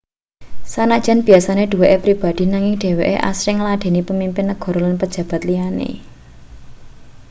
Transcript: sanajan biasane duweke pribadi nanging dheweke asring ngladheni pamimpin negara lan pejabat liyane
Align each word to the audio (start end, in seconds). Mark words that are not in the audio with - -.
sanajan 0.73 1.19
biasane 1.25 1.63
duweke 1.71 1.97
pribadi 2.03 2.43
nanging 2.49 2.75
dheweke 2.81 3.17
asring 3.31 3.57
ngladheni 3.59 4.01
pamimpin 4.09 4.45
negara 4.51 4.79
lan 4.85 4.95
pejabat 5.01 5.41
liyane 5.49 5.89